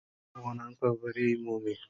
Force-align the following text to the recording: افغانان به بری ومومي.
افغانان 0.37 0.71
به 0.79 0.87
بری 0.99 1.27
ومومي. 1.37 1.75